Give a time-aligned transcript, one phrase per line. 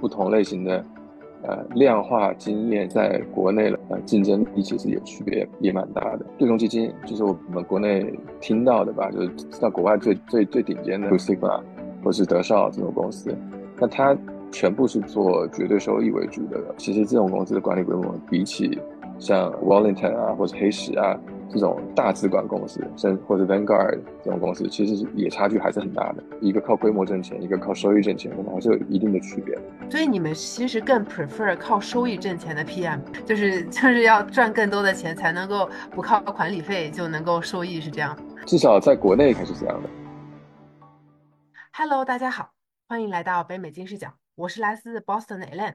[0.00, 0.84] 不同类型的
[1.42, 6.26] 呃量化经验在国内了，呃竞争力其实也区别也蛮大的。
[6.36, 11.60] 对冲基金就是我们国内听到的吧，就是在国外最最最顶尖的 Sigma
[12.02, 13.36] 或是德绍这种公司，
[13.78, 14.16] 那它
[14.50, 16.58] 全部是做绝对收益为主的。
[16.76, 18.78] 其实这种公司的管理规模比起
[19.18, 21.18] 像 Wellington 啊或者黑石啊。
[21.50, 26.22] 这种大资管公司，甚或者 Vanguard 这种公司，其实也差距还是很大的。
[26.40, 29.58] 一个靠规模挣钱，一个靠收益挣钱，可能还是有一定的区别。
[29.90, 38.16] 所以你们其实更 prefer 靠收益挣钱的 PM，就是就是要赚更多的钱才能够不靠管理费就能够收益，是这样。
[38.46, 39.88] 至少在国内还是这样的。
[41.72, 42.50] Hello，大家好，
[42.88, 45.74] 欢迎来到北美金视角，我是来自 Boston 的 Ellen。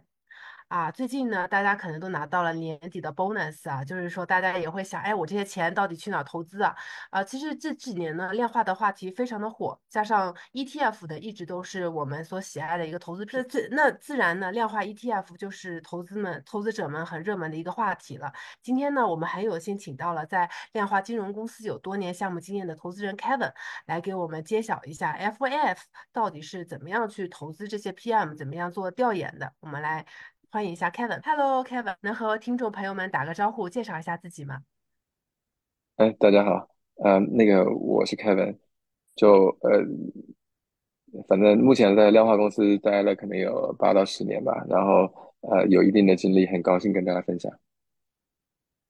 [0.69, 6.75] 啊，最近呢，大家可能都拿到了年底的 bonus 啊，就是说大家也会想，哎，我这些钱到底去哪投资啊？
[7.11, 18.33] 啊，其实这几年呢，量化的话题非常的火，加上 ETF 的一直都是我们所喜爱的一个投资品，自那自然呢，量化 ETF 就是投资们、投资者们很热门的一个话题了。
[18.61, 23.53] 今天呢，我们很有幸请到了在量化金融公司有多年项目经验的投资人 Kevin
[23.85, 25.77] 来给我们揭晓一下 FAF
[26.11, 29.53] 到底是怎么样去投资这些 PM，怎么样做调研的。
[29.59, 30.03] 我们来。
[30.53, 31.19] 欢迎一下 Kevin。
[31.25, 34.61] Hello，Kevin，能和听众朋友们打个招呼，介绍一下自己吗？
[35.95, 36.69] 哎，大家好，
[37.03, 38.59] 呃，那个我是 Kevin，
[39.15, 39.83] 就呃，
[41.27, 47.51] 反正目前在量化公司待了可能有八到十年吧，然后呃，有一定的经历，很高兴跟大家分享。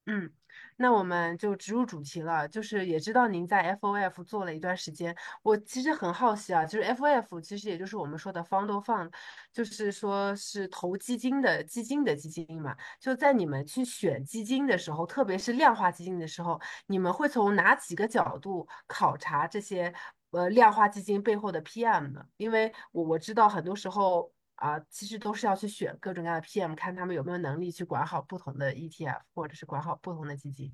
[0.05, 0.33] 嗯。
[0.77, 9.11] 那我们就直入主题了，就是也知道您在 FOF 做了一段时间，我其实很好奇啊，就是 FOF 其实也就是我们说的 fund fund，
[9.51, 12.75] 就是说是投基金的基金的基金嘛。
[12.99, 19.93] 就在你们去选基金的时候，特别是量化基金的时候，你们会从哪几个角度考察这些
[20.31, 22.25] 呃量化基金背后的 PM 呢？
[22.37, 24.31] 因为我我知道很多时候。
[24.55, 30.71] 啊，其实都是要去选各种各样的 PM，看他们有没有能力去管好不同的 ETF，或者是管好不同的基金。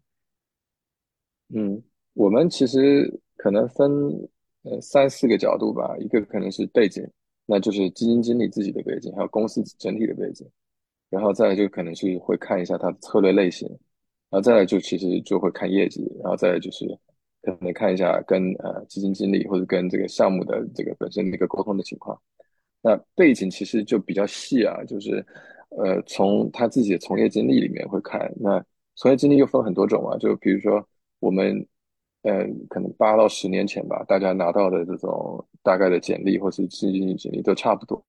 [1.51, 1.81] 嗯，
[2.13, 3.89] 我们其实可能分
[4.63, 7.03] 呃三四个角度吧，一个可能是背景，
[7.47, 10.47] 那就是基金经理自己的背景，还有公司整体的背景，
[11.09, 13.67] 然后再来就可能是会看一下它的策略类型，
[14.29, 16.85] 然后再来就其实就会看业绩，然后再来就是
[17.41, 22.21] 可能看一下跟呃基金经理或者跟这个项目的这个本身的一个沟通的情况。
[22.81, 25.25] 那背景其实就比较细啊，就是，
[25.71, 28.31] 呃，从他自己的从业经历里面会看。
[28.39, 28.63] 那
[28.95, 30.81] 从业经历又分很多种啊，就比如说
[31.19, 31.67] 我们，
[32.21, 38.01] 呃，可能八到十年前吧，大家拿到的这种大概的简历或是基金简历都差不多，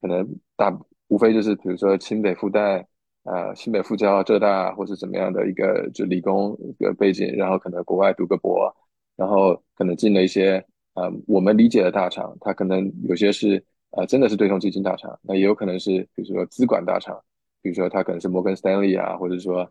[0.00, 0.26] 可能
[0.56, 0.74] 大
[1.08, 2.82] 无非就是比如说清北复旦
[3.24, 8.74] 啊、清北复交、浙大或是怎么样的一个就理工一个背景，然后可能国外读个博，
[9.14, 10.56] 然后可能进了一些
[10.94, 13.62] 啊我们理解的大厂，他可能有些是。
[13.96, 17.18] 呃，真的是对冲基金大厂，那也有可能是，比如说资管大厂，
[17.62, 19.66] 比如说它可能是摩根斯丹利啊，或者说，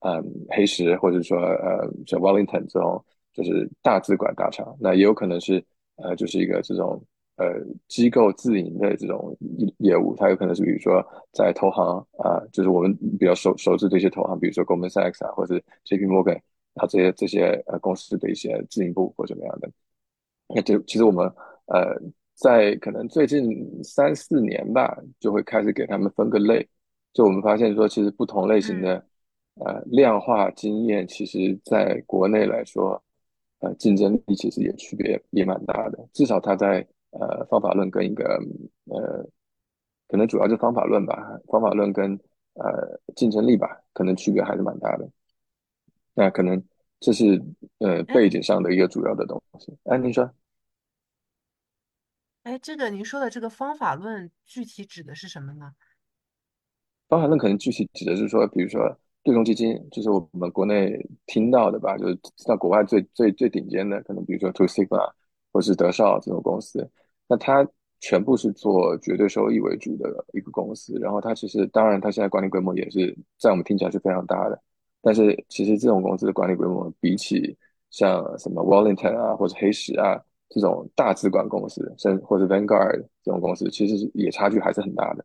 [0.00, 4.76] 嗯，黑石，或者说呃，像 Wellington 这种，就是大资管大厂。
[4.80, 7.00] 那也有可能是，呃，就是一个这种
[7.36, 7.46] 呃
[7.86, 9.36] 机构自营的这种
[9.78, 11.00] 业务，它有可能是比如说
[11.30, 16.40] 在投行啊，就是我们比较熟熟知的一些投行，比如说 Goldman Sachs 啊，或者 JP Morgan
[16.74, 19.70] 啊这些这些呃公司的一些自营部或怎么样的。
[20.48, 21.32] 那就其实我们
[21.66, 21.96] 呃。
[22.38, 26.66] 在可能最近三四年吧，就会开始给他们分个类。
[27.12, 29.04] 就我们发现说，其实不同类型的
[29.54, 33.02] 呃量化经验，其实在国内来说，
[33.58, 35.98] 呃竞争力其实也区别也蛮大的。
[36.12, 38.40] 至少它在呃方法论跟一个
[38.84, 39.26] 呃
[40.06, 42.12] 可能主要就方法论吧，方法论跟
[42.54, 45.10] 呃竞争力吧，可能区别还是蛮大的。
[46.14, 46.62] 那可能
[47.00, 47.42] 这是
[47.78, 49.76] 呃背景上的一个主要的东西。
[49.86, 50.30] 哎，您说。
[52.48, 55.72] 哎，这个您说的这个方法论具体指的是什么呢？
[57.06, 58.80] 方法论可能具体指的是说，比如说
[59.22, 65.12] 对冲基金，就是我们国内听到的吧，就是在国外最最最顶尖的，可能比如说 Two Sigma
[65.52, 66.90] 或是德绍这种公司，
[67.26, 67.68] 那它
[68.00, 70.98] 全部是做绝对收益为主的一个公司。
[71.00, 74.58] 然后它其实当然它现在管理规模也是在我们听起来是非常大的，
[75.02, 77.54] 但是其实这种公司的管理规模比起
[77.90, 80.18] 像什么 Wellington 啊或者黑石啊。
[80.48, 85.24] 这种大资管公司，甚或者 Vanguard 这种公司，其实也差距还是很大的。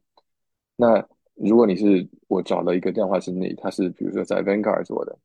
[0.75, 1.05] 那
[1.35, 5.17] 如果你是我找了一个量化经理，他是比如说在 Vanguard 做的，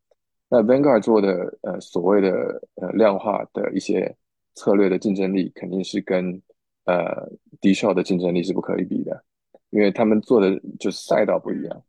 [0.49, 4.15] 那 Vanguard 做的呃所谓的呃量化的一些
[4.55, 6.41] 策略的竞争力，肯定是跟
[6.85, 7.29] 呃
[7.61, 9.25] 低效的竞争力是不可以比的，
[9.71, 11.83] 因为他们做的就是赛道不一样。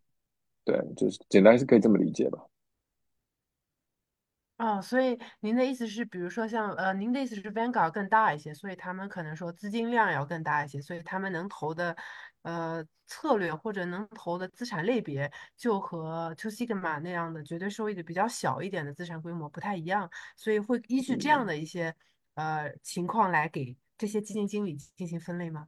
[0.66, 2.46] 对，就是简单是可以这么理解吧。
[4.60, 11.96] 哦，所以您的意思是，比如说像呃，您的意思是 Vanguard 更大一些，所以他们可能说资金量要更大一些，所以他们能投的
[12.42, 21.96] 呃策略或者能投的资产类别就和 Two Sigma 那样的绝对收益的比较小一点的资产规模不太一样，所以会依据这样的一些
[22.36, 25.68] 呃情况来给这些基金经理进行分类吗？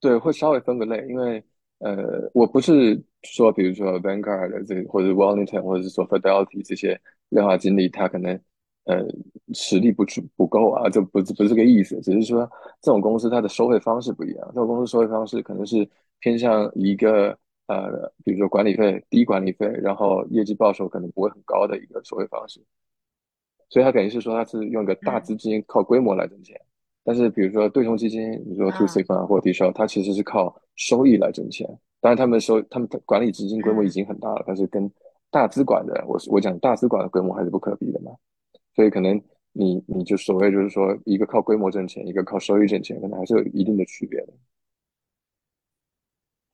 [0.00, 1.44] 对，会稍微分个类，因为
[1.80, 6.98] 呃，我不是说，比如说 Vanguard 的这或者 Wellington 或者是说 Fidelity 这些
[7.30, 8.38] 量化经理，他可能
[8.84, 9.04] 呃
[9.54, 12.48] 实力不足不够啊，就不是不是这个意思，只是说
[12.80, 15.88] 这种公司它的收费方式不一样，这种公司收费方式可能是
[16.20, 17.36] 偏向一个
[17.66, 22.60] 呃，比如说管理费低管理费，然后业绩报酬可能不会很高的一个收费方式。
[23.68, 26.60] 所以它等于是说它是用一个大嗯资金靠规模来挣钱，
[27.04, 31.66] 但是比如说对冲基金，你说 Two 啊 Sigma 或者 D 消，它其实是靠收益来挣钱。
[32.00, 33.90] 当然，他们收他们管理资金规模已嗯。
[33.90, 34.90] 经很大了，但是跟
[35.30, 38.12] 大资管的，我我讲大资管的规模还是不可比的嘛。
[38.74, 39.20] 所以可能
[39.52, 44.32] 你你就所谓就是说一个靠规模挣钱，一个靠收益挣钱，可能还是有一定的区别的。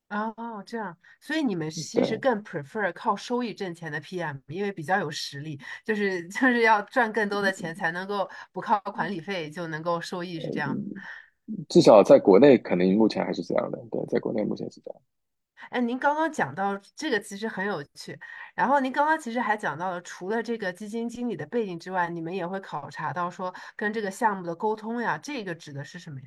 [0.08, 10.76] 哦，这样，所以你们其实对，更 prefer 靠收益挣钱的 PM，因为比较有实力，就是就是要赚更多的钱才能够不靠管理费就能够收益，是这样。
[11.68, 13.78] 至少在国内肯定目前还是这样的。
[13.90, 15.00] 对，在国内目前是这样。
[15.70, 18.18] 哎，您刚刚讲到这个其实很有趣，
[18.54, 26.26] 然后您刚刚其实还讲到了，除了这个基金经理的背景之外，你们也会考察到说跟这个项目的沟通呀，这个指的是什么呀？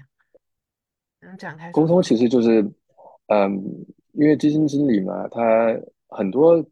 [1.21, 1.71] 能展开？
[1.71, 2.61] 沟通其实就是，
[3.27, 3.61] 嗯，
[4.13, 5.77] 因为基金经理嘛，他
[6.09, 6.63] 很多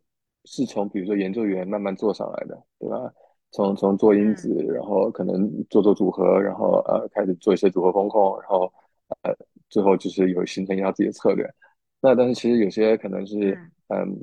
[0.45, 3.13] 是从比如说研究员慢慢做上来的，对吧？
[3.51, 8.71] 从从做因子，嗯然后可能做做组合，然后呃开始做一些组合风控，然后
[9.21, 9.33] 呃
[9.69, 11.49] 最后就是有形成一套自己的策略。
[12.01, 13.57] 那但是其实有些可能是
[13.89, 14.17] 嗯嗯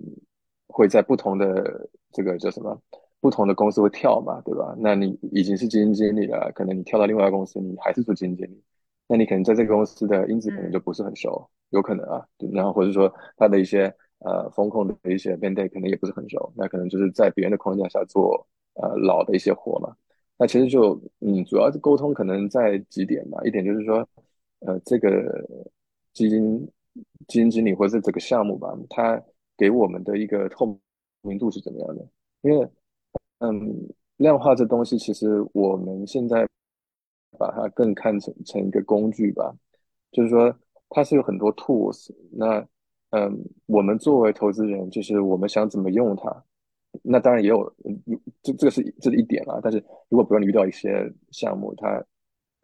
[0.69, 2.81] 会在不同的这个叫什么
[3.21, 4.75] 不同的公司会跳嘛，对吧？
[4.79, 8.63] 那你已经是基金经理了，可能你跳到另外一个公司，你还是做基金经理。
[9.07, 19.95] 那你可能在这个公司的因子可能就嗯不是很熟，有可能啊，然后或者说他的一些呃风控的一些 mandate 可能也不是很熟，那可能就是在别人的框架下做呃老的一些活嘛。
[20.39, 24.09] 那其实就嗯，主要是沟通可能在几点吧，一点就是说，
[24.61, 25.47] 呃，这个
[26.13, 26.67] 基金
[27.29, 29.23] 基金经理或者是这个项目吧，它
[29.57, 30.79] 给我们的一个透
[31.23, 32.07] 明度是怎么样的？
[32.43, 32.69] 因为
[33.39, 36.47] 嗯，量化这东西其实我们现在
[37.39, 39.55] 把它更看成成一个工具吧，
[40.13, 40.55] 就是说
[40.91, 42.11] 它是有很多 tools。
[42.31, 42.67] 那
[43.11, 46.45] 嗯，我们作为投资人，就是我们想怎么用它，
[47.03, 49.61] 那当然也有，嗯这这个是这是一点啊。
[49.63, 52.05] 但是如果比如你遇到一些项目，它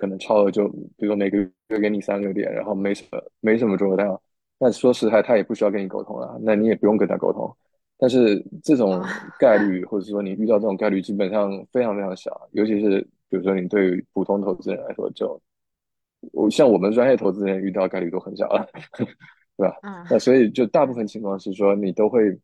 [0.00, 0.66] 可能超额就，
[0.96, 4.18] 比如说每个月给你三个点，然后没什么没什么做到，
[4.58, 7.54] 那说实在，他也不需要跟你沟通了，那你也不用跟他沟通。
[7.98, 9.06] 但是这种啊
[9.38, 12.48] 概率，或者说你遇到这种概率，基本上非常非常小。
[12.52, 15.38] 尤其是比如说你对于普通投资人来说，就
[16.32, 18.66] 我像我们专业投资人遇到概率都很小了，
[19.58, 19.76] 对吧？
[19.82, 22.34] 嗯那所以就大部嗯分情况是说，你都会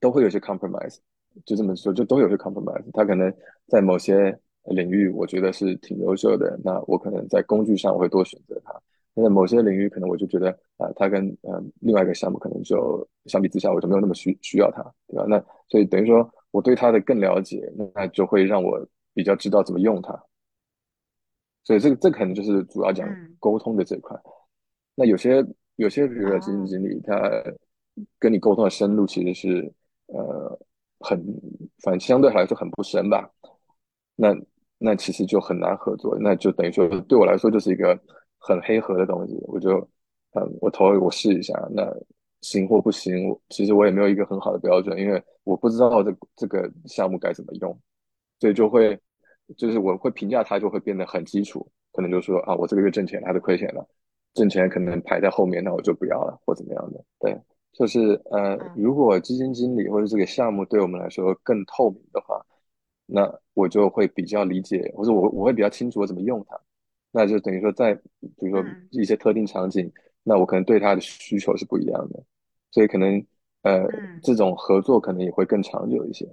[0.00, 0.96] 都会有些 compromise，
[1.44, 2.84] 就这么说，就都有些 compromise。
[2.92, 3.34] 他可能
[3.66, 8.72] 在某些领域，我觉得是挺优秀的，那我可能在工具上我会多选择它。
[9.14, 15.24] 那在某些领域，可能我就觉得啊、呃他跟呃另外一个项目可能就相比之下，我就没有那么需需要它，对吧？
[15.28, 15.38] 那
[15.68, 20.18] 所以等于说我对它的更了解，那就会让我比较知道怎么用它。
[21.64, 24.18] 所以这个这可能就是主要讲嗯，沟通的这一块。
[24.94, 25.44] 那有些
[25.76, 27.30] 有些比如说基金哦经理，他
[28.18, 29.72] 跟你沟通的深度其实是
[30.06, 30.58] 呃
[31.00, 31.22] 很，
[31.82, 33.30] 反正相对来说很不深吧。
[34.16, 34.34] 那
[34.82, 37.98] 那其实就很难合作，那就等于说对我来说就是一个
[38.38, 39.38] 很黑盒的东西。
[39.44, 39.78] 我就
[40.34, 41.86] 嗯，我投我试一下，那
[42.40, 47.78] 行或不行，我其实我也没有一个很好的标准，因为我不知道这这个项目该怎么用。
[48.40, 48.98] 所以就会
[49.56, 53.86] 就是我会评价它就会变得很基础，可能就说啊，我这个月挣钱还是亏钱了，
[54.34, 57.04] 挣钱可能排在后面，那我就不要了或怎么样的。
[57.20, 57.40] 对，
[57.72, 62.44] 就是呃，嗯如果基金经理或者这个项目对我们来说更透明的话，
[63.06, 66.58] 那我就会比较理解，或者我我会比较清楚我怎么用它。
[67.10, 69.92] 那就等于说在比如说嗯一些特定场景，
[70.22, 72.22] 那我可能对它的需求是不一样的，
[72.70, 73.24] 所以可能
[73.62, 74.20] 呃嗯。
[74.22, 76.26] 这种合作可能也会更长久一些。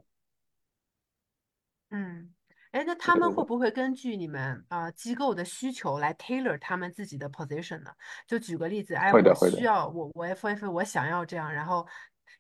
[1.92, 2.30] 嗯，
[2.72, 7.90] 哎，那他们会不会根据你们啊、呃机构的需求来 tailor 他们自己的 position 呢？
[8.28, 9.36] 就举个例子，哎，我。
[9.50, 11.86] 需要我我 FF 我想要这样，然后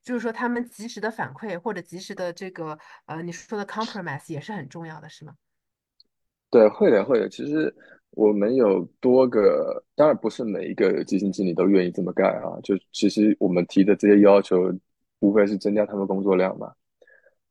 [0.03, 5.33] 就是说他们及时的反馈或者及时的这个呃你说的 compromise 也是很重要的，是吗？
[6.49, 7.29] 对，会的，会的。
[7.29, 7.73] 其实
[8.11, 12.59] 我们有多个，当然不是每一个基金经理都愿意这么干啊。
[12.63, 14.73] 就其实我们提的这些要求，
[15.19, 16.73] 无非是增加他们工作量嘛。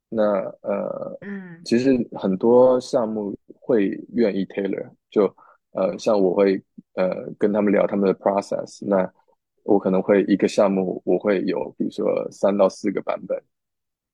[0.09, 0.23] 那
[0.63, 5.33] 呃，嗯其实很多项目会愿意 tailor，就
[5.73, 6.61] 呃，像我会
[6.95, 9.09] 呃跟他们聊他们的 process，那
[9.69, 13.39] 我可能会一个项目我会有比如说三到四个版本，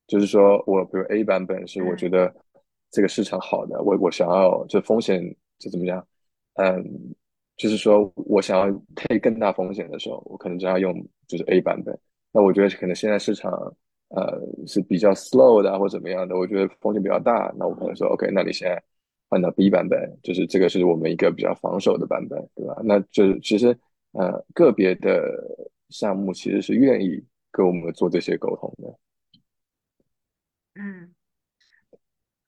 [0.07, 2.35] 就是说我比如 A 版本是我觉嗯得
[2.91, 5.23] 这个市场好的，我我想要就风险
[5.59, 6.05] 就怎么样，
[6.55, 6.85] 嗯，
[7.57, 10.93] 就是说我想要 take 更大风险的时候，我可能就要用
[11.29, 11.97] 就是 A 版本。
[12.33, 13.53] 那我觉得可能现在市场
[14.09, 18.83] 呃是比较 slow 的啊或怎么样的，我觉得风险比较大，那我可能说 OK，那你现在
[19.29, 22.77] 换到 B 版本，就是这个是我们一个比较防守的版本，对吧？
[22.83, 23.77] 那就是其实
[24.15, 25.23] 呃个别的
[25.91, 28.99] 项目其实是愿意跟我们做这些沟通的。
[30.75, 31.14] 嗯。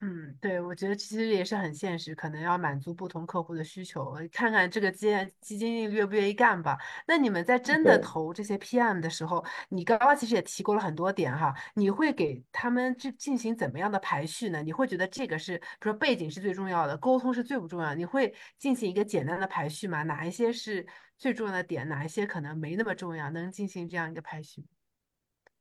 [0.08, 5.08] 嗯，对，我觉得其实也是很现实，可能要满足不同客户的需求，看看这个基
[5.40, 6.78] 基金经理愿不愿意干吧。
[7.08, 14.62] 那你们在真的对，投这些 PM 的时候，你刚刚其实也提过了很多点哈，你会给他们去进行怎么样的排序呢？
[14.62, 20.04] 你会觉得这个是，比如说背景是最重要的，沟通是最不重要的，你会进行一个简单的排序吗？
[20.04, 20.86] 哪一些是
[21.18, 24.64] 最重要的点，哪一些可能没那么重要，能进行这样一个排序？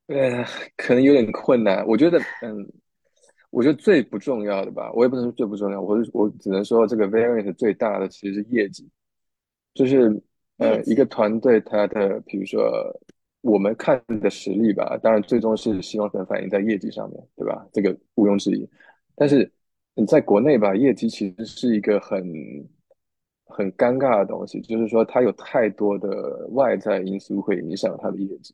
[0.05, 0.45] 呃，
[0.77, 1.83] 可能有点困难。
[1.87, 2.71] 我觉得，嗯，
[3.55, 8.85] 我觉得最不重要的吧，我也不能说最不重要，我是我只能说这个 variance 最大的其实是业绩。
[9.73, 10.21] 就是
[10.57, 12.61] 呃，一个，团队它的，比如说
[13.39, 17.65] 我们看的实力吧，当然最终是希望能反映在业绩上面，对吧？
[17.71, 18.69] 这个毋庸置疑。
[19.15, 19.49] 但是
[19.93, 22.21] 你在国内吧，业绩其实是一个很
[23.45, 28.53] 很尴尬的东西，就是说它有太多的外在因素会影响它的业绩，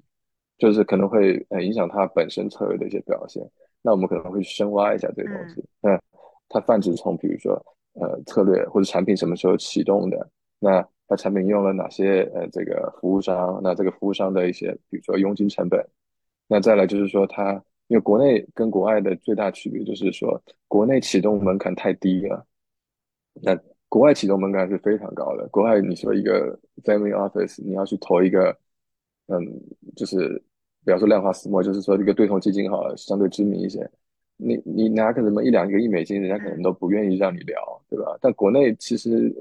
[0.59, 3.43] 就是可能会呃影响它本身策略的一些表现。
[3.81, 5.65] 那我们可能会深挖一下这个东嗯西。
[5.81, 6.01] 那
[6.49, 7.53] 它泛指从比如说
[7.93, 10.29] 呃策略或者产品什么时候启动的。
[10.59, 13.59] 那它产品用了哪些呃这个服务商？
[13.63, 15.83] 那这个服务商的一些比如说佣金成本，
[16.47, 17.53] 那再来就是说它
[17.87, 22.45] 因为国内跟国外的最大区别就是说国内启动门槛太低了，
[23.41, 23.59] 那
[23.89, 25.47] 国外启动门槛是非常高的。
[25.49, 28.57] 国外你说一个 family office，你要去投一个，
[29.27, 29.45] 嗯，
[29.95, 30.41] 就是
[30.83, 33.89] 比方说量化私募，就是说一个对冲基金哈，相对知名一些，
[34.37, 38.17] 你你拿个什么一两个亿美金，人家可能嗯都不愿意让你聊，对吧？
[38.19, 39.33] 但国内其实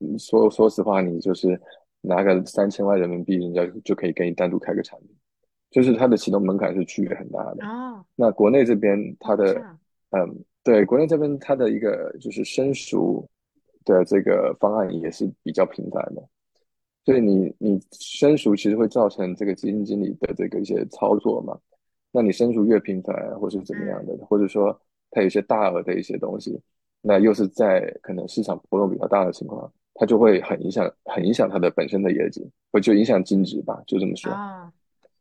[0.00, 1.60] 嗯说说实话，你就是
[2.00, 5.10] 拿个三千万人民币，人家就可以给你单独开个产品，
[5.70, 7.64] 就是它的启动门槛是区别很大的。
[7.64, 9.54] 哦那国内这边它的，
[10.10, 13.24] 嗯，对，国内这边它的一个就是生熟
[13.84, 16.22] 的这个方案也是比较频繁的，
[17.08, 21.58] 所以你你生熟其实会造成这个基金经理的这个一些操作嘛，
[22.12, 24.78] 那你生熟越频繁或是怎么样嗯的，或者说
[25.10, 26.60] 它有一些大额的一些东西，
[27.00, 34.30] 那又是在可能市场波动比较大的情况，它就会很影响很影响它的本身的业绩，或就影响净值吧，就这么说。
[34.30, 34.70] 啊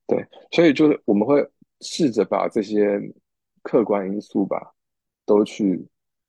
[0.08, 3.00] 对，所以就是我们会试着把这些
[3.62, 4.74] 客观因素吧，
[5.25, 5.82] 都去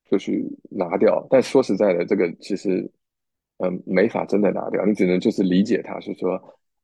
[0.08, 1.26] 就去拿掉。
[1.28, 2.88] 但说实在的，这个其实
[3.58, 6.40] 嗯没法真的拿掉，你只能就是理解它，是说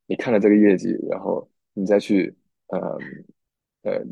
[0.06, 2.34] 你看了这个业绩，然后你再去
[2.68, 2.80] 嗯
[3.82, 4.04] 呃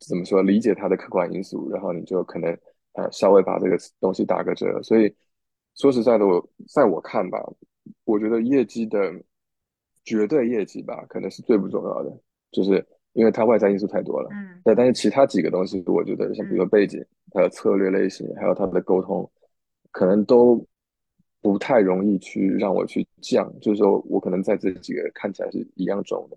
[0.00, 2.50] 怎么说理解它的客观因素，然后你就可能
[2.94, 4.82] 呃稍微把这个东西打个折。
[4.82, 5.14] 所以
[5.74, 7.38] 说实在的，我在我看吧，
[8.04, 9.12] 我觉得业绩的
[10.04, 12.20] 绝对业绩吧，可能是最不重要的。
[12.50, 14.28] 就是因为它外在因素太多了。
[14.32, 19.30] 嗯对，但是其他几个东西，我觉得像比如背景、还有策略类型，还有他们的沟通，
[19.90, 20.66] 可能都
[21.40, 23.52] 不太容易去让我去降。
[23.60, 26.36] 就是说我可能在这几个看起来是一样重的，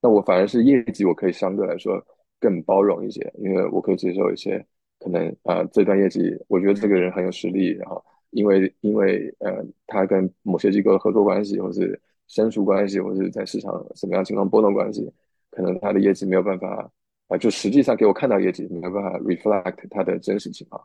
[0.00, 2.04] 那我反而是业绩，我可以相对来说
[2.40, 4.64] 更包容一些，因为我可以接受一些
[4.98, 15.10] 可能、呃这段业绩，我觉得这个人很有实力，然后因为因为呃他跟某些机构合作关系，或是申赎关系，或是在市场什么样情况波动关系，
[15.50, 16.90] 可能他的业绩没有办法
[17.28, 20.82] 啊、就实际上给我看到业绩没有办法 reflect 他的真实情况，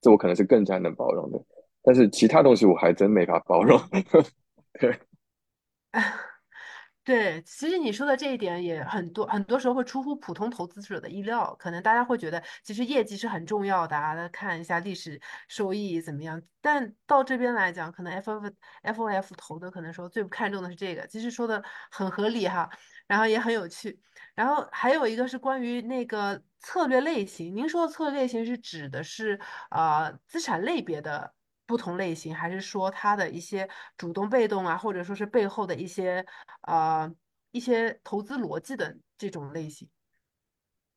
[0.00, 1.40] 这我可能是更加能包容的，
[1.84, 3.78] 但是其他东西我还真没法包容。
[7.04, 11.54] 对，其实你说的这一点也很多，很多时候会出乎普通投资者的意料。
[11.58, 16.40] 可能大家会觉得，其实业绩是很重要的啊，那看一下历史收益怎么样。
[16.62, 18.50] 但到这边来讲，可能 F F
[18.80, 22.70] F O F 投的可能说最不看重的是这个，其实说的很合理哈，
[23.06, 24.00] 然后也很有趣。
[24.34, 29.38] 然后还有一个是关于那个策略类型，您说的策略类型是指的是
[29.70, 31.34] 呃资产类别的
[31.66, 36.24] 不同类型，还是说它的一些主动被动啊，或者说是背后的一些
[36.62, 37.10] 呃
[37.52, 39.88] 一些投资逻辑的这种类型？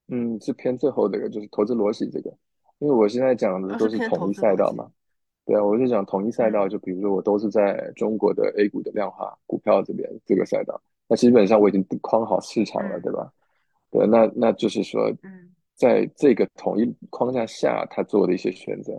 [0.10, 2.30] 嗯，是偏最后这个，就是投资逻辑这个，
[2.80, 4.34] 因为我现在讲的都是统一？
[4.34, 4.90] 赛道嘛。
[5.46, 13.32] 对啊，我是讲统一赛道，嗯就比如说我都是在中国的 A 股的量化股票这边这个赛道，那基本上我已经框好市场了，嗯对吧？
[13.90, 18.94] 对，那那就是说，嗯在这个统一框架下他做的一些选择。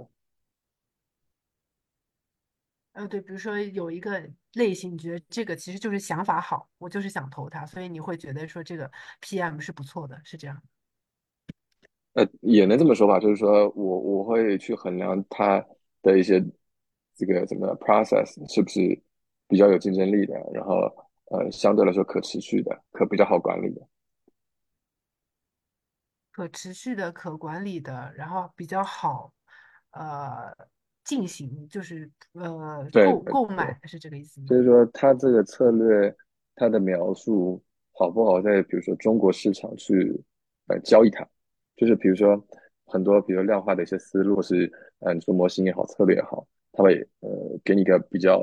[2.98, 4.20] 呃，对，比如说有一个
[4.54, 8.90] 类型，你觉得这个其实就是想法好，我就是想投它，所以你会觉得说这个
[9.20, 10.60] PM 是不错的，是这样。
[12.14, 15.64] 呃，也能这么说吧，就是说我我会去衡量它
[16.02, 16.44] 的一些
[17.14, 19.00] 这个怎么 process 是不是
[19.46, 20.74] 比较有竞争力的，然后
[21.26, 23.88] 呃相对来说可持续的，可比较好管理的。
[26.32, 29.32] 可持续的、可管理的，然后比较好，
[29.92, 30.52] 呃，
[31.08, 34.46] 进行就是呃购购，买，是这个意思吗？
[34.46, 36.14] 就是说他这个策略
[36.54, 37.62] 他的描述
[37.92, 40.22] 好不好在比如说中国市场去
[40.66, 41.26] 呃交易它，
[41.76, 42.46] 就是比如说
[42.84, 47.30] 很多比如量化的一些思路是，呃你说模型也好，策略也好，他会呃
[47.64, 48.38] 给你一个比较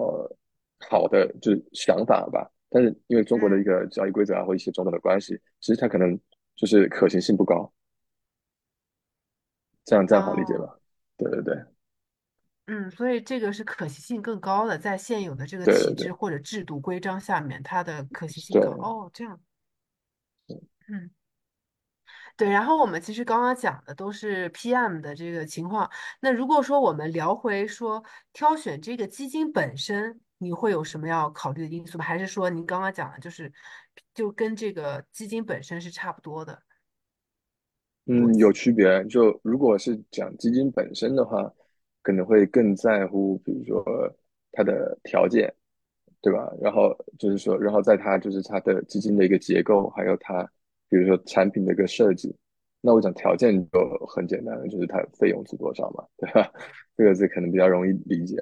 [0.90, 2.50] 好的就是想法吧。
[2.68, 6.20] 但是因为中国的一嗯，个交易规则啊或一些种种的关系，其实它可能
[6.56, 7.72] 就是可行性不高。
[9.86, 10.80] 这样这样好理解哦，吧？
[11.16, 11.64] 对对对
[12.68, 18.72] 嗯，所以这个是可行性更高的，在现有的这个对对对体制或者制度规章下面，它的可行性高。
[18.72, 19.40] 对，哦，这样，
[20.90, 21.12] 嗯。
[22.38, 25.90] 对，然后我们其实刚刚讲的都是 PM 的这个情况。
[26.20, 28.04] 那如果说我们聊回说
[28.34, 32.04] 挑选这个基金本身，你会有什么要考虑的因素吗？
[32.04, 33.54] 还是说您刚刚讲的就是
[34.14, 36.62] 就跟这个基金本身是差不多的
[38.06, 38.60] 逻嗯，有辑？
[38.60, 39.06] 区别。
[39.06, 41.50] 就如果是讲基金本身的话，
[42.06, 43.84] 可能会更在乎，比如说
[44.52, 45.52] 它的条件，
[46.22, 46.54] 对吧？
[46.62, 50.44] 然后就是说，然后在它就是它的基金的一个结构，还有它
[50.88, 52.36] 比如说产品的一个设计。
[52.80, 56.48] 那我讲条件就很简单了，就是它费用是多少嘛，对吧？
[56.96, 58.36] 这个是可能比较容易理解。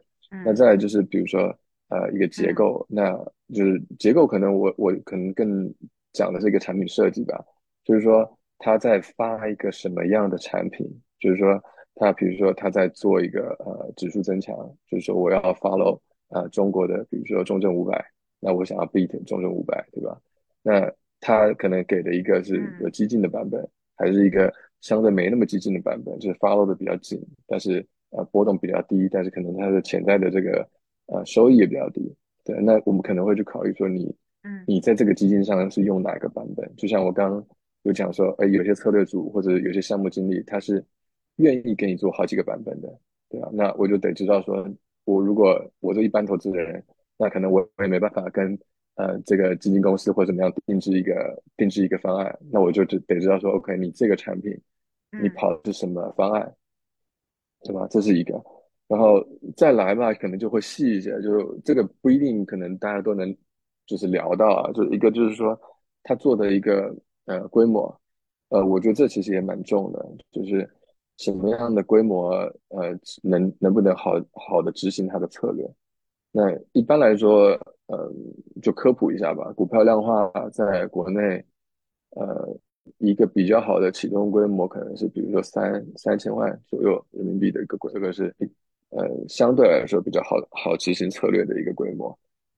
[0.44, 1.42] 那嗯再来就是比如说
[1.88, 3.16] 呃一个结嗯构，那
[3.54, 5.74] 就是结构可能我我可能更
[6.12, 7.42] 讲的是一个产品设计吧。
[7.86, 10.86] 就是说它在发一个什么样的产品，
[11.20, 11.64] 就是说
[11.96, 14.56] 他比如说他在做一个呃指数增强，
[14.88, 18.04] 就是说我要 follow 呃中国的比如说中证五百，
[18.40, 20.20] 那我想要 beat 中证五百，对吧？
[20.62, 30.68] 那他可能给的一个是有嗯激进的版本，还是一个相对没那么激进的版本，就是 follow 的比较紧，但是呃波动比较低，但是可能它的潜在的这个
[31.06, 32.14] 呃收益也比较低。
[32.44, 34.14] 对，那我们可能会去考虑说你
[34.44, 36.70] 嗯你在这个基金上是用哪个版本？
[36.76, 37.46] 就像我刚刚
[37.84, 40.84] 有讲说，哎，有些策略组或者有些项目经理他是
[41.38, 43.50] 愿意给你做好几个版本的，对吧？
[43.54, 44.68] 那我就得知道说，
[45.06, 46.84] 我如果我做一般投资的人，
[47.18, 48.58] 那可能我我也没办法跟
[48.96, 54.52] 呃这个基金公司或者怎么样定制一个定制一个方案，那我就只得知道说，OK，你这个产品
[55.16, 55.34] 你嗯。
[55.36, 56.56] 跑的是什么方案，
[57.64, 57.88] 对吧？
[57.90, 58.34] 这是一个，
[58.88, 63.36] 然后再来吧，可能就会细一些，就这个不一定可能大家都能
[63.86, 65.60] 就是聊到啊，就一个就是说
[66.04, 68.00] 他做的一个呃规模，
[68.50, 70.70] 呃，我觉得这其实也蛮重的，就是
[71.18, 72.32] 什么样的规模
[72.70, 75.66] 呃能能不能好好的执行它的策略。
[76.32, 77.50] 那一般来说，
[77.86, 78.12] 呃，
[78.62, 79.54] 就科普一下吧。
[79.54, 81.46] 股票量化在国内，
[82.12, 82.58] 呃，
[82.98, 88.34] 一个比较好的启动规模可能是，比如说三三千万左右人民币的一个规，这个是
[88.90, 92.18] 呃相对来说比较好好执行策略的一个规模。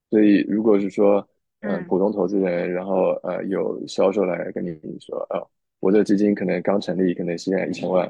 [0.09, 1.15] 所以，如果是说，
[1.59, 5.45] 呃，嗯普通投资人，然后呃有销售来跟你说，哦，
[5.81, 8.07] 我这个基金可能刚成立，可能现在一千万，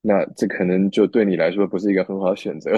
[0.00, 2.70] 那这可能就对你来说不是一个很好的选择，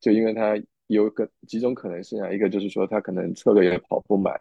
[0.00, 4.38] 就因为它有个几种可能性啊，一个就是说它可能策略也跑不满，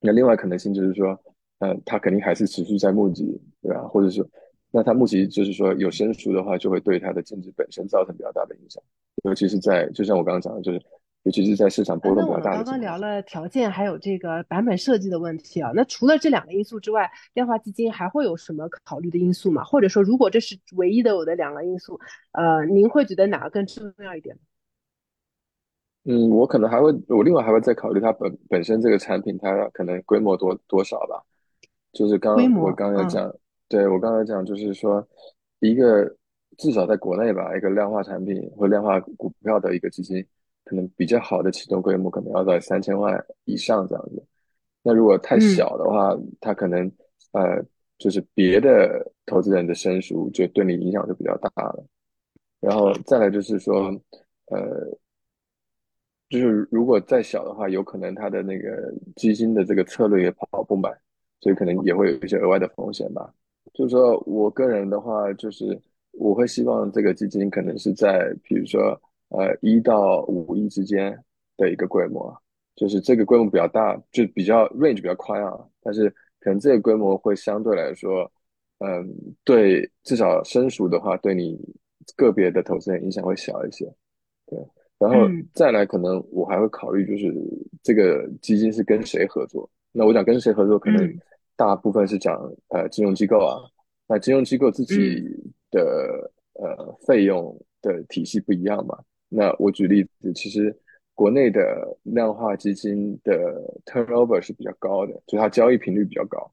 [0.00, 1.18] 那另外可能性就是说，
[1.58, 3.82] 呃，它肯定还是持续在募集，对吧？
[3.88, 4.26] 或者是
[4.70, 8.82] 那它募集就是说有生疏的话，就会对它的净值本身造成比较大的影响，
[9.22, 10.82] 尤其是在就像我刚刚讲的，就是
[11.24, 12.70] 尤其是在市场呃，波动比较大的情况下。
[12.72, 15.72] 刚聊了条件，还有这个版本设计的问题啊。
[15.74, 19.64] 那除了这两个因素之外，量化基金还会有什么考虑的因素吗？
[19.64, 21.98] 或者说，如果这是唯一的我的两个因素，
[22.32, 24.38] 呃，您会觉得哪个更重要一点？
[26.04, 31.24] 嗯，我可能还会，我另外还会再考虑它本本身这个产品，它可能规模多多少吧。
[31.94, 33.34] 就是刚我刚才讲，
[33.68, 35.08] 对，我刚才讲，就是说
[35.60, 36.04] 一个
[36.58, 40.26] 至少在国内吧，一个量化产品或量化股票的一个基金，
[40.74, 44.26] 可能比较好的启动规模可能要在三千万以上这样子。
[44.82, 46.90] 那如果太嗯小的话，它可能
[47.32, 47.64] 呃
[47.96, 51.84] 就是别的投资人的生疏就对你影响就比较大了。
[52.60, 53.88] 然后再来就是说，
[54.46, 54.58] 呃，
[56.28, 60.92] 就是如果再小的话，有可能它的那个基金的这个策略也跑不满，
[61.40, 63.32] 所以可能也会有一些额外的风险吧。
[63.72, 65.80] 就是说我个人的话，就是
[66.12, 69.00] 我会希望这个基金可能是在比如说
[69.38, 71.16] 呃一到五亿之间
[71.56, 72.34] 的一个规模，
[72.76, 76.08] 就是这个规模比较大，就比较 range 比较宽啊，但是
[76.40, 78.30] 可能这个规模会相对来说。
[78.78, 79.08] 嗯，
[79.44, 81.56] 对，至少生熟的话，对你
[82.16, 83.86] 个别的投资人影响会小一些。
[84.46, 84.58] 对，
[84.98, 87.32] 然后嗯再来，可能我还会考虑，就是
[87.82, 89.70] 这个基金是跟谁合作。
[89.92, 91.18] 那我想跟谁合作，可能嗯
[91.56, 92.36] 大部分是讲
[92.68, 93.56] 呃金融机构啊。
[94.06, 98.98] 那金融机构自己嗯的呃费用的体系不一样嘛。
[99.28, 100.76] 那我举例子，其实
[101.14, 103.32] 国内的量化基金的
[103.84, 106.50] turnover 是比较高的，就它交易频率比较高。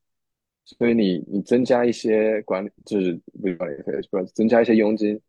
[0.63, 3.93] 所以你你增加一些管理，就是不是管理费，
[4.33, 5.19] 增加一些佣金，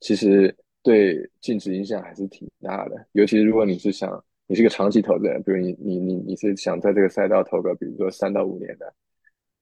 [0.00, 3.06] 其实对净值影响还是挺大的。
[3.12, 8.94] 尤其是如果你是想你是个长期投资人，比如你你你你是想在这个赛道投个，比如说三到五年的，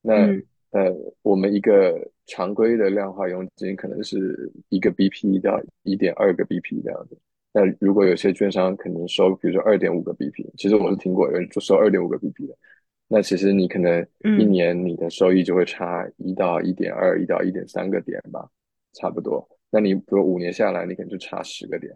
[0.03, 7.17] 那嗯呃，我们一个常规的量化佣金可能是一个 BP 到一点二个 BP 这样子。
[7.53, 12.57] 那如果有些券商可能收，比如说二点五个 BP，其实我是听过有人就收二点五个 BP 的。
[13.09, 14.01] 那其实你可能
[14.39, 18.49] 一嗯年你的收益就会差一到一点二、一到一点三个点吧，
[18.93, 19.49] 差不多。
[19.69, 21.93] 那你比如五年下来，你可能就差十个点，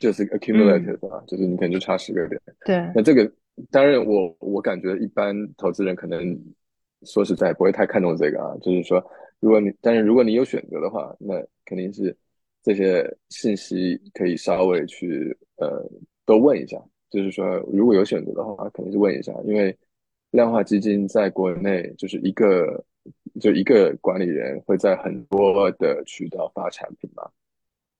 [0.00, 2.40] 就是嗯，accumulative 啊，就是你可能就差十个点。
[2.64, 3.30] 对，那这个
[3.70, 6.38] 当然我，我感觉一般投资人可能
[7.02, 9.04] 说实在不会太看重这个啊，就是说，
[9.40, 11.34] 如果你但是如果你有选择的话，那
[11.66, 12.16] 肯定是
[12.66, 15.88] 这些信息可以稍微去呃
[16.24, 16.76] 都问一下。
[17.08, 19.74] 就是说，如果有选择的话，肯定是问一下，因为
[20.32, 22.84] 量化基金在国内就是一个
[23.40, 27.22] 就一个管理人会在很多的渠道发产品嘛。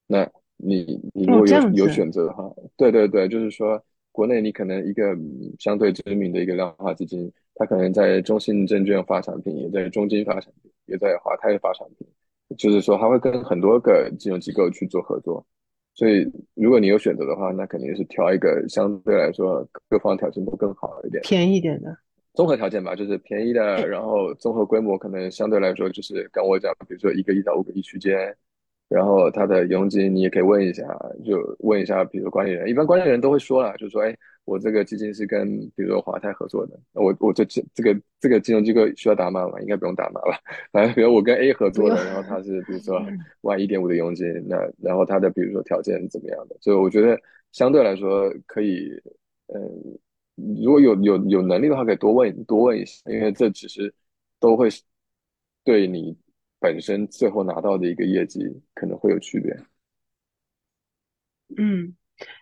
[0.09, 12.07] 那你你如哦，果有有选择的话，对对对，就是说国内你可能一个嗯相对知名的一个量化基金，它可能在中信证券发产品，也在中金发产品，也在华泰发产品，
[12.57, 15.45] 就是说他会跟很多个金融机构去做合作。
[15.95, 21.23] 所以如果你有选择的话，那肯定是挑一个相对来说各方条件都更好一点。
[21.23, 21.97] 便宜一点的。
[22.35, 28.37] 综合条件吧，就是便宜的，哎，然后综合规模可能相对来说就是跟我讲，比如说一个亿到五个亿区间，
[28.91, 30.85] 然后它的佣金你也可以问一下，
[31.25, 34.15] 就问一下，比如管理人，一般管理人都会说了，就说，哎，
[34.47, 39.61] 我这个基金是跟比如说华泰合作的，我我这这这个这个金融机构需要打码吗？
[39.61, 40.41] 应该不用打码吧？
[40.73, 41.71] 反正比如我跟 A 合。
[41.71, 42.99] 作的，然后他是比如说
[43.43, 47.21] 万一点五的佣金，那然后他的比如说条件怎么样的，所以我觉得
[47.53, 48.89] 相对来说可以，
[49.49, 49.99] 嗯。
[50.63, 53.93] 如果有有有能力的话，可以多问多问一下，因为这其实
[54.39, 54.83] 都会是
[55.65, 56.15] 对你
[56.61, 58.41] 本身最后拿到的一个业绩
[58.75, 59.57] 可能会有区别。
[61.57, 61.97] 嗯。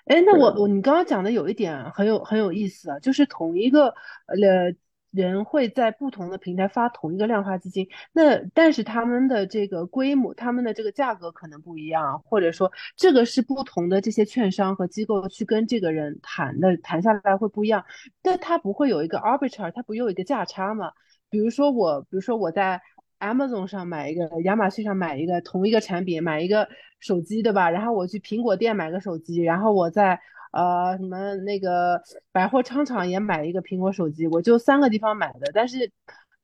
[0.06, 3.86] 哎，那我，我你刚刚讲的有一点很有很有意思啊，就是同一个
[4.26, 4.74] 呃
[5.10, 17.84] 人会在不同的平台发同一个量化基金，那但是他们的这个规模，他们的这个价格可能不一样，或者说这个是不同的这些券商和机构去跟这个人谈的，谈下来会不一样，
[18.22, 20.90] 但它不会有一个 arbitrage，它不有一个价差吗？
[21.30, 22.80] 比如说我，比如说我在
[23.24, 26.68] Amazon 上买一个，亚马逊上买一个同一个产品，买一个
[27.00, 27.70] 手机，对吧？
[27.70, 30.20] 然后我去苹果店买个手机，然后我在
[30.52, 32.00] 呃什么那个
[32.32, 35.50] 百货商场也买一个苹果手机，我就三个地方买的。
[35.54, 35.92] 但是比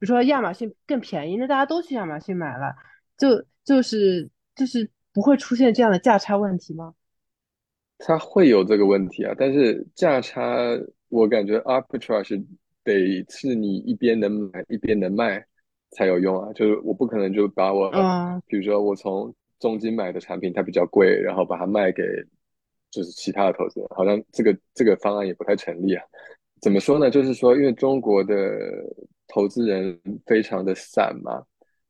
[0.01, 2.75] 如说亚马逊更便宜，那大家都去亚马逊买了，
[3.19, 6.95] 就就是就是不会出现这样的价差问题吗？
[8.03, 10.43] 它会有这个问题啊，但是价差
[11.11, 12.43] 我感觉 arbitrage
[12.83, 15.45] 得是你一边能买一边能卖
[15.91, 22.03] 才有用啊，就是我不可能就把我嗯比如说我从中金买的产品它比较贵，然后把它卖给
[22.91, 26.03] 就是其他的投资人，好像这个这个方案也不太成立啊。
[26.61, 27.11] 怎么说呢？
[27.11, 28.35] 就是说，因为中国的
[29.29, 31.43] 投资人非常的散嘛，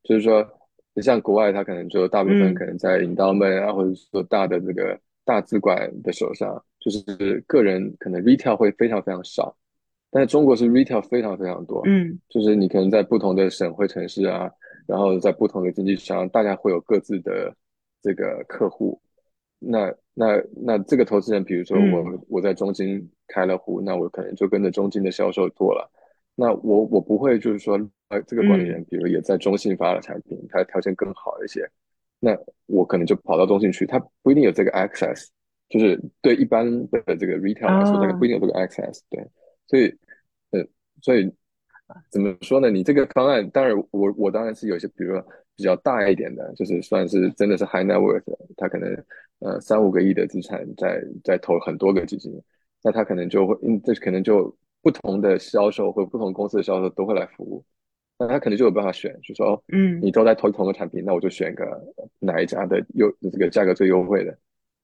[0.04, 0.46] 就是说，
[0.94, 9.56] 你像国外，他可能就大部分嗯可能在 endowment 啊，或者说大的这个大资管的手上，就是个人可能 retail 会非常非常少，
[10.10, 12.18] 但是中国是 retail 非常非常多，嗯。
[12.28, 14.50] 就是你可能在不同的省会城市啊，
[14.86, 17.54] 然后在不同的经济商，大家会有各自的
[18.02, 19.00] 这个客户。
[19.58, 22.18] 那那那这个投资人，比如说我嗯。
[22.28, 25.90] 我在中金开了户，那我可能就跟着中金的销售做了。
[26.34, 28.66] 那我我不会就是说，呃，这个管理嗯。
[28.66, 31.68] 人，比如也在中信发了产品，他条件更好一些，
[32.18, 35.26] 那我可能就跑到中信去，他不一定有这个 access，
[35.68, 38.26] 就是对一般的这个 retail 来说，他不啊。
[38.26, 39.22] 一定有这个 access，对，
[39.70, 39.86] 所以，
[40.50, 40.66] 呃，
[41.00, 41.32] 所以
[42.10, 42.70] 怎么说呢？
[42.70, 48.24] 你这个方案，当然我我当然是有些，比如说比较大一点的，就是算是真的是 high net worth，
[48.56, 49.04] 他可能
[49.38, 52.32] 呃三五个亿的资产在在投很多个基金，
[52.82, 54.52] 那他可能就会，嗯，这可能就
[54.82, 57.64] 不同的销售或不同公司的销售都会来服务，
[58.18, 61.64] 那他可能就有办法选，就说哦，嗯你都在投同个产品，那我就选个
[62.18, 64.36] 哪一家的优这个价格最优惠的。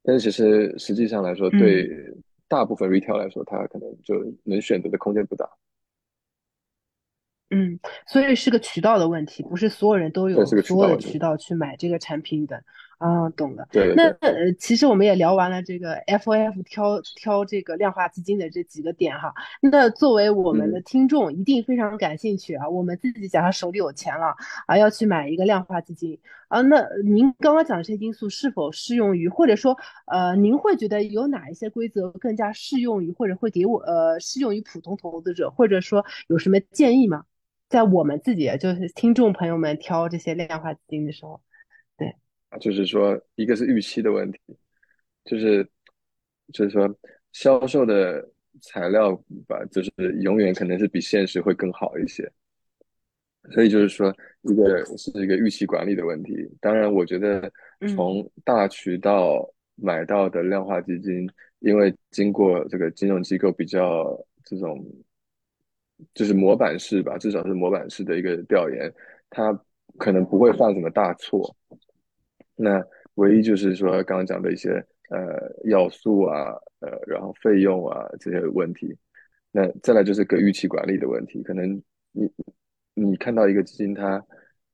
[0.05, 2.23] 但是其实实际上来说，对嗯。
[2.49, 5.49] 大部分 retail 来说，它可能就能选择的空间不大。
[7.51, 11.01] 嗯，所以是个渠道的问题，不是所有人都有所有的。
[11.01, 12.65] 渠道去买这个产品的。
[12.99, 13.69] 啊，懂了。
[13.73, 19.35] 那对对对，呃，其实我们也聊完了这个 FOF 挑挑这个量化基金的这几个点哈。
[19.61, 22.69] 那作为我们的嗯，听众，一定非常感兴趣啊。
[22.69, 24.35] 我们自己假设手里有钱了
[24.67, 37.25] 啊，要去买一个量化基金啊，那您刚刚讲的这些因素是否适用于，或者说呃，您会觉得有哪一些规则更加适用于，或者会给我呃适用于普通投资者，或者说有什么建议吗？
[37.69, 41.56] 在我们自己就是听众朋友们挑这些量化基金的时候，对，
[42.61, 44.39] 就是说，一个是预期的问题，
[45.25, 45.69] 就是
[46.53, 46.89] 就是说
[47.33, 48.27] 销售的
[48.63, 49.15] 材料
[49.47, 49.91] 吧，就是
[50.23, 52.31] 永远可能是比现实会更好一些。
[53.53, 56.35] 所以就是说，一个是一个预期管理的问题。
[56.61, 61.29] 当然，我觉得嗯从大渠道买到的量化基金，
[61.61, 64.85] 因为经过这个金融机构比较这种
[66.13, 68.93] 就是模板式吧，至少是模板式的一个调研，
[69.31, 69.53] 它
[69.97, 71.55] 可能不会犯什么大错。
[72.57, 74.71] 那唯一就是说刚刚讲的一些
[75.11, 78.97] 呃要素啊，呃，然后费用啊这些问题。
[79.53, 82.31] 那再来就是个预期管理的问题，可能你
[82.95, 84.23] 你看到一个基金它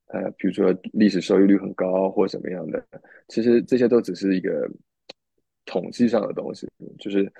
[0.07, 2.85] 呃，比如说历史收益率很高或什么样的，
[3.29, 4.69] 其实这些都只是一个
[5.65, 6.69] 统计上的东西，
[6.99, 7.33] 就是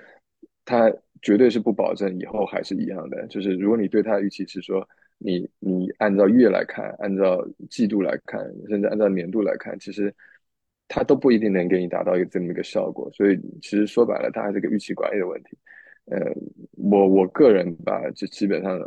[0.65, 0.89] 它
[1.21, 3.27] 绝对是不保证以后还是一样的。
[3.27, 10.13] 就是如果你对它的预期是说你你按照月来看，按照季度来看，甚至按照年度来看，其实
[10.95, 13.09] 它都不一定能给你达到一个这么一个效果。
[13.13, 15.57] 所以其实说白了，它还是个预期管理的问题。
[16.05, 16.19] 呃，
[16.73, 18.79] 我我个人吧，就基本上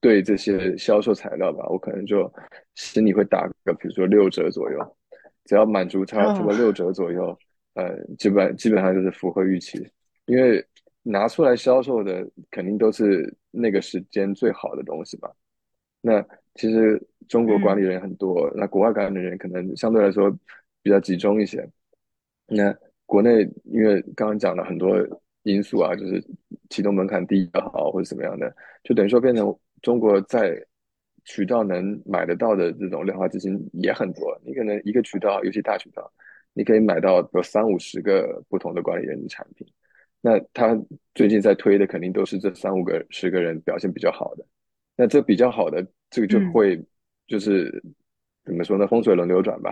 [0.00, 2.32] 对这些销售材料吧，我可能就
[2.76, 4.96] 心里会打个，比如说六折左右，
[5.44, 7.36] 只要满足它这个六啊，折左右，
[7.74, 9.86] 呃，基本基本上就是符合预期，
[10.24, 10.64] 因为
[11.02, 15.30] 拿出来销售的肯定都是那个时间最好的东西吧。
[16.00, 20.34] 那其实中国管理嗯人很多，那国外管理人可能相对来说
[20.82, 21.66] 比较集中一些。
[22.46, 24.96] 那国内因为刚刚讲了很多
[25.44, 26.22] 因素啊，就是
[26.70, 30.54] 启动门槛低也好，或者什么样的，就等于说变成中国在
[31.24, 34.40] 渠道能买得到的这种量化基金也很多。
[34.44, 36.12] 你可能一个渠道，尤其大渠道，
[36.52, 39.66] 你可以买到有三五十个不同的管理人的产品。
[40.20, 40.80] 那他
[41.14, 44.46] 最近在推的肯定都是这三五个、十个人表现比较好的。
[44.96, 46.84] 那这比较好的，这个就嗯会
[47.26, 47.82] 就是
[48.44, 48.86] 怎么说呢？
[48.86, 49.70] 风水轮流转吧。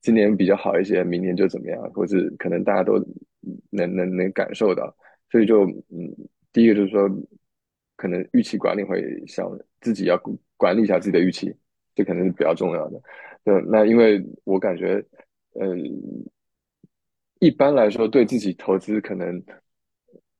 [0.00, 2.94] 今年比较好一些，明年就怎么样，或者可能大家都
[3.70, 4.94] 能能能感受到。
[5.30, 6.14] 所以就嗯，
[6.52, 7.08] 第一个就是说，
[7.96, 10.16] 可能预期管理会想自己要
[10.56, 11.52] 管理一下自己的预期，
[11.94, 13.00] 这可能是比较重要的。
[13.44, 15.04] 对，那因为我感觉，
[15.54, 15.74] 呃，
[17.40, 19.42] 一般来说，对自己投资可能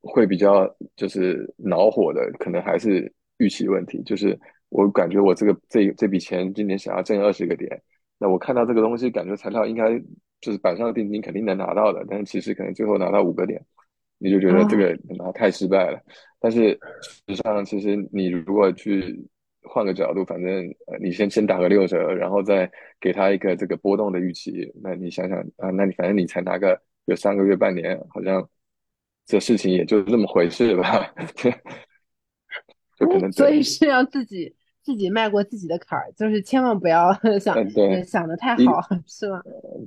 [0.03, 4.01] 会比较就是恼火的，可能还是预期问题。
[4.05, 4.39] 就是
[4.73, 7.81] 我感觉我这个这这笔钱今年想要挣二十个点，
[8.19, 9.99] 那我看到这个东西，感觉材料应该
[10.41, 13.63] 就是板上钉钉，肯定能拿到的，但是其实可能最后拿到五个点，
[14.19, 16.01] 你就觉得这啊，个拿太失败了。
[16.41, 16.71] 但是
[17.03, 19.29] 实际上，其实你如果去
[19.63, 28.49] 换个角度，反正呃，你先先打个六折，然后再给他一个这个波动的预期，那你想想啊，那你反正你才拿个有三个月半年，好像
[29.27, 31.15] 这事情也就这么回事吧，
[32.99, 37.57] 就可能对，所以是要自己自己迈过自己的坎儿，就是千万不要想
[38.05, 39.41] 想的太好， 是吗？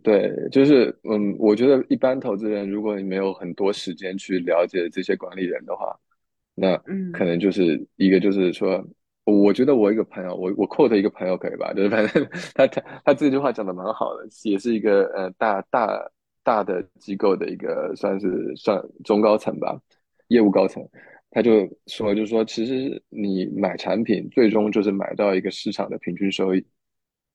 [0.03, 5.95] 对，就是嗯，我觉得一般投资人，如果你没有很多时间去了解这些管理人的话，
[6.55, 6.77] 那
[7.11, 8.81] 可嗯能就是一个就是说，
[9.25, 11.73] 我觉得我一个朋友，我我 quote 一个朋友可以吧？
[11.73, 16.11] 就是反正 他他他这句话讲的蛮好的，也是一个呃大大
[16.43, 19.77] 大的机构的一个算是算中高层吧，
[20.29, 20.81] 业务高层，
[21.35, 26.65] 他就说就说，其实你买产品最终就是买到一个市场的平均收益。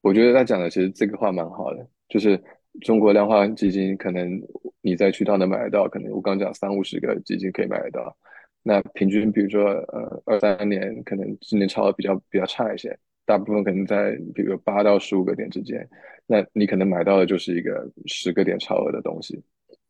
[0.00, 2.42] 我觉得他讲的其实这个话蛮好的，就是
[2.80, 4.40] 中国量化基金可能
[4.80, 8.16] 你在渠道能买得到，可能我刚讲三五十个基金可以买得到，
[8.62, 15.86] 那平均比如说呃二三年可能今年超额比较比较差一些，大部分可能在比如八到十五个点之间，
[16.26, 19.38] 那你可能买到的就是一个十个点超额的东西，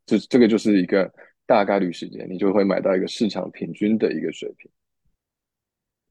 [0.04, 1.08] 这这个就是一个
[1.50, 4.70] 大概率时间，你就会买到一个市场平均的一个水平。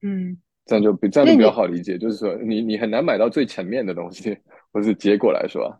[0.02, 4.38] 嗯，这样就比这样就比较好理解，就是说你你很难买到最前面的东西，
[4.74, 5.80] 或是结果来说啊，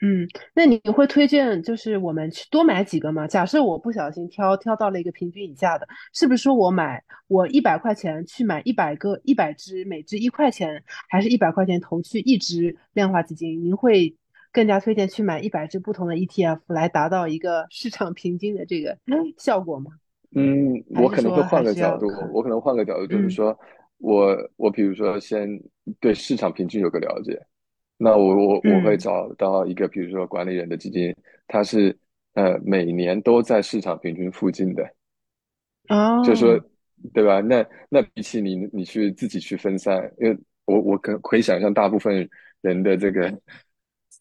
[0.00, 3.28] 嗯，那你会推荐就是我们去多买几个吗？
[3.28, 13.64] 假设我不小心挑挑到了一个平均以下的，是不是说我买我一百块钱去买一百个一百只，每只一块钱，还是一百块钱投去一只量化基金？
[13.64, 14.16] 您会
[14.52, 18.98] 更加推荐去买一百只不同的 ETF 来达到一个市场平均的这个
[19.38, 19.92] 效果吗？
[20.34, 23.58] 嗯，我可能会换个角度，我可能换个角度，就是嗯说，
[23.98, 25.48] 我我比如说先
[26.00, 27.38] 对市场平均有个了解，
[27.98, 31.14] 那我我我会嗯，找到一个比如说管理人的基金，
[31.46, 31.94] 它是
[32.34, 34.82] 呃每年都在市场平均附近的，
[36.24, 36.64] 就是说，哦，
[37.12, 37.40] 对吧？
[37.40, 42.26] 那那比起你你去自己去分散，因为我我可可以想象，大部分
[42.62, 43.28] 人的这个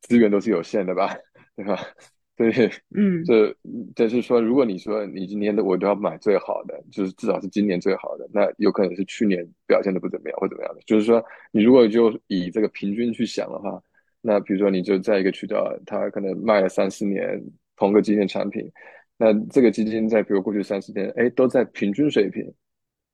[0.01, 1.15] 资源都是有限的吧，
[1.55, 1.77] 对吧？
[2.37, 2.53] 所以
[2.95, 10.81] 嗯这就是说，如果你说你今年的我都要买最好的，就是至少是今年最好的，那有可能是去年表现的不怎么样或怎么样的。
[10.87, 13.79] 就是说，你如果就以这个平均去想的话，
[14.21, 17.39] 那比如说你就在一个渠道，它可能卖了三四年
[17.75, 18.71] 同个基金产品。
[19.17, 22.51] 那这个基金在比如过去三四天，哎，都在平均水平，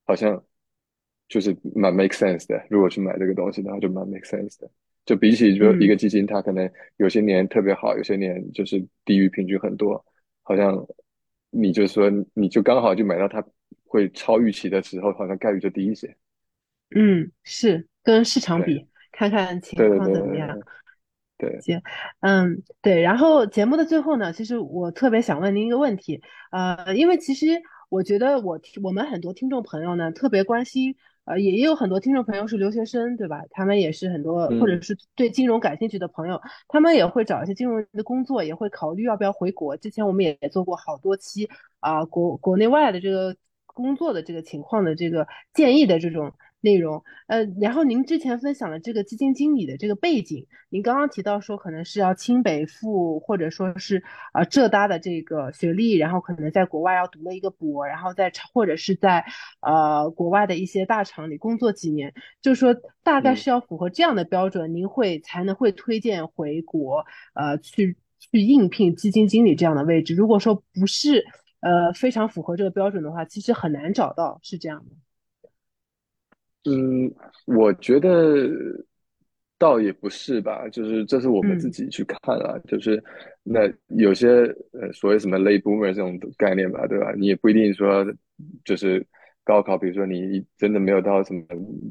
[0.05, 0.41] 好像
[1.27, 2.65] 就是蛮 make sense 的。
[2.69, 4.69] 如果去买这个东西的话，就蛮 make sense 的。
[5.07, 10.05] 就比起说一个嗯基金，它可能有些年特别好，有些年就是低于平均很多，
[10.43, 10.85] 好像
[11.49, 13.41] 你就说你就刚好就买到它
[13.85, 16.15] 会超预期的时候，好像概率就低一些。
[16.93, 20.59] 嗯，是跟市场，比，看看情况怎么样。
[21.37, 21.81] 对对，行，
[22.19, 27.45] 嗯，对，然后节目的最后呢，其实我特别想问您一个问题，呃，因为其实
[27.89, 30.95] 我觉得我我们很多听众朋友呢特别关心，
[31.27, 33.43] 呃，也也有很多听众朋友是留学生，对吧？
[33.51, 39.75] 他们也是很多或者嗯是对金融感兴趣的朋友，他们也会找一些金融的工作，也会考虑要不要回国。
[39.75, 41.49] 之前我们也做过好多期
[41.81, 43.35] 啊、国国内外的这个
[43.65, 50.47] 工作的这个情况的这个建议的这种内容，呃，然后您之前分享了这个基金经理的这个背景。
[50.69, 59.23] 您刚刚提到说可能是要清北复，或者说是呃浙大的这个学历，然后可能在国外要读了一个博，然后在或者是在
[59.61, 63.35] 呃国外的一些大厂里工作几年，就是说大概嗯。
[63.37, 70.15] 是要符合这样的标准，您会才能会推荐回国呃去去应聘基金经理这样的位置。
[70.15, 71.23] 如果说不是
[71.61, 74.95] 呃非常符合这个标准的话，其实很难找到，是这样的。
[76.69, 77.11] 嗯，
[77.45, 78.49] 我觉得
[79.57, 83.01] 倒也不是吧，就是这是我们自嗯己去看啊，就是
[83.43, 84.29] 那有些
[84.73, 87.13] 呃所谓什么 late boomer 这种概念吧，对吧？
[87.17, 88.05] 你也不一定说
[88.65, 89.05] 就是
[89.43, 91.41] 高考，比如说你真的没有到什么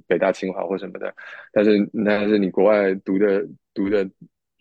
[0.07, 1.13] 北大清华或什么的，
[1.53, 4.09] 但是但是你国外读的读的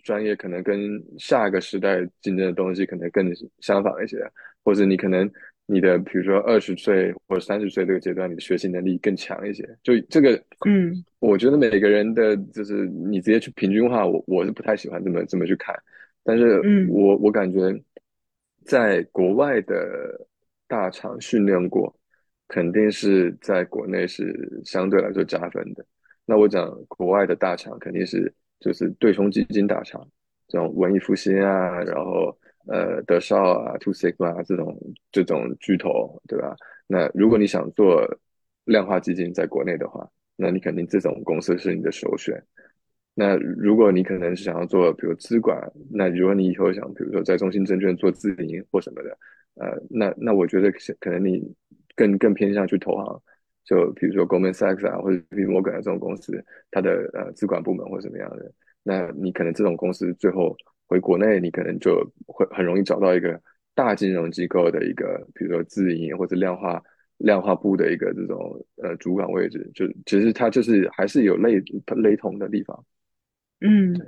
[0.03, 0.79] 专业可能跟
[1.17, 4.17] 下一个时代竞争的东西可能更相仿一些，
[4.63, 5.29] 或者你可能
[5.67, 9.67] 你的比如说二十岁或者三十岁这个阶段，你的学习能力更强一些。
[9.81, 15.75] 就这个，嗯我觉得每个人的就是你直接去平均化，我我是不太喜欢这么这么去看。
[16.23, 17.59] 但是嗯我我感觉
[18.63, 20.27] 在国外的
[20.67, 21.95] 大厂训练过，
[22.47, 25.85] 肯定是在国内是相对来说加分的。
[26.25, 30.07] 那我讲国外的大厂肯定是就是对冲基金大厂，
[30.47, 32.35] 这种文艺复兴啊，然后
[32.67, 34.77] 呃德绍啊、Two Sigma 啊这种
[35.11, 36.55] 这种巨头，对吧？
[36.87, 38.05] 那如果你想做
[38.65, 42.41] 量化基金在国内的话，那你肯定这种公司是你的首选。
[43.13, 49.17] 那如果你可能是想要做，比如资管，那如果你以后想，比如说在中信证券做自营或什么的，
[49.55, 51.41] 呃，那那我觉得可能你
[51.95, 53.21] 更更偏向去投行，
[53.63, 58.51] 就比如说 Goldman Sachs 啊，或者 J P Morgan 这种公司，它的呃资管部门或什么样的，
[58.83, 60.53] 那你可能这种公司最后
[60.87, 63.41] 回国内，你可能就会很容易找到一个
[63.73, 66.81] 大金融机构的一个，比如说自营或者量化
[67.17, 71.61] 量化部的一个这种呃主管位置，就其实它就是还是有类
[71.95, 72.85] 雷同的地方。
[73.61, 73.93] 嗯。
[73.93, 74.05] 对，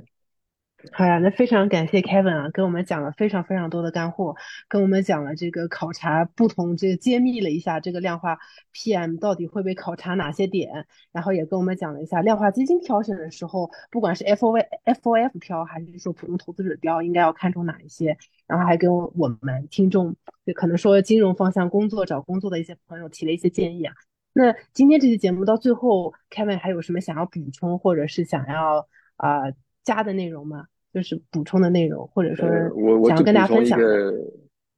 [0.94, 4.36] 好呀，那非常感谢 Kevin 啊，跟我们讲了非常非常多的干货，
[4.68, 8.38] 跟我们讲了这个考察不同，这个揭秘了一下这个量化
[8.74, 23.94] PM 到底会被考察哪些点，然后也跟我们讲了一下量化基金挑选的时候，不管是 FOF FOF 挑还是说普通投资者挑，应该要看重哪一些，然后还跟我们听众，就可能说金融方向工作找工作的一些朋友提了一些建议啊。
[24.32, 29.50] 那今天这期节目到最后，Kevin 还有什么想要补充或者是想要啊、
[29.88, 30.68] 加的内容吗？
[30.94, 33.86] 就是补充的内容，或者说呃，我我想要跟大家分享的。
[33.86, 34.14] 个，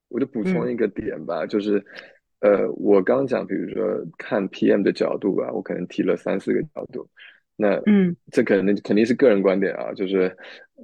[0.09, 1.83] 我就补充嗯一个点吧，就是，
[2.41, 7.07] 呃，我刚讲，比如说看 PM 的角度吧，我可能提了三四个角度，
[7.55, 10.35] 那嗯这可能肯定是个人观点啊，就是，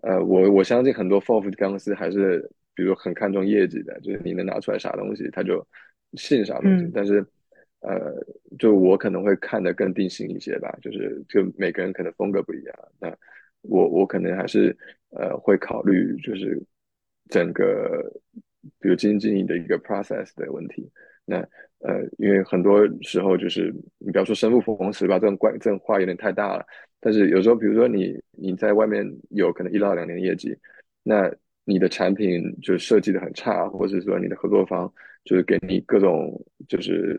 [0.04, 5.66] 呃，我我相信很多 FOF 公司还是，比如很看重业绩的，就是你能拿出来啥东西，他就
[6.14, 7.26] 信啥东西，嗯但是，
[7.82, 8.14] 呃，
[8.58, 13.10] 就我可能会看得更定性一些吧，就是就每个人可能风格不一样，那
[13.68, 14.76] 我我可能还是。
[15.18, 16.62] 呃，会考虑就是
[17.30, 18.04] 整个，
[18.82, 20.92] 比如基金经理的一个 process 的问题。
[21.24, 21.38] 那
[21.80, 26.66] 呃，因为很多时候就是你不要说生不逢时吧，这种怪这种话有点太大了。
[27.00, 30.54] 但是有时候，比如说你你在外面有可能一到两年业绩，
[31.02, 34.92] 那你的产品就设计的很差，或者说你的合作方
[35.24, 36.38] 就是给你各种
[36.68, 37.18] 就是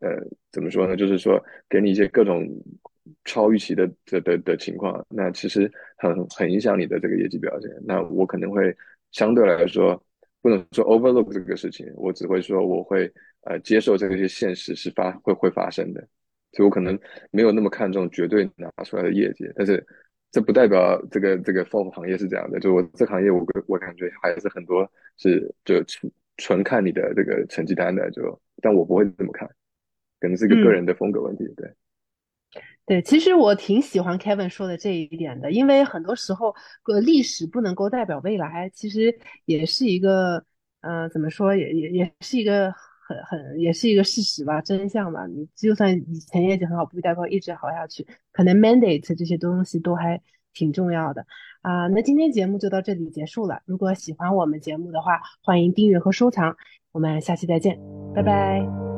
[0.00, 0.10] 呃，
[0.52, 0.96] 怎么说呢？
[0.96, 2.46] 就是说给你一些各种
[3.24, 7.70] 超预期的的的的情况，那其实很很影响你的这个业绩表现。
[7.84, 8.74] 那我可能会
[9.12, 10.02] 相对来说
[10.40, 16.00] 不能说 overlook 这个事情，我只会说我会呃接受这些现实是发会会发生的，
[16.52, 16.98] 所以我可能
[17.30, 19.84] 没有那么看重绝对拿出来的业绩，但是
[20.30, 29.48] 这不代表这个这个 FOF 行业是这样的，就我这行业我我感觉还是很多是就纯纯看你的这个成绩单的，就但我不会这么看。
[30.20, 31.72] 可能是个个人的风格问题，对，
[32.88, 36.54] 对，其实我挺喜欢 Kevin 说的这一点的，因为很多时候，
[36.86, 39.14] 呃，历史不能够代表未来，其实
[39.44, 40.42] 也是一个，
[40.80, 42.72] 呃，怎么说，也也也是一个
[43.06, 45.26] 很很，也是一个事实吧，真相吧。
[45.26, 50.18] 你就算以前业绩很好，不代表一直好下去，可能 mandate 这些东西都还
[50.54, 51.26] 挺重要的
[51.60, 51.88] 啊。
[51.88, 56.56] 那今天节目就到这里结束了，如果喜欢我们节目的话，欢迎订阅和收藏，
[56.92, 57.78] 我们下期再见，
[58.14, 58.97] 拜拜。